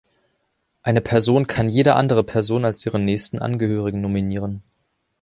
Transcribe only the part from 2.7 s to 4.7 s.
ihren nächsten Angehörigen nominieren.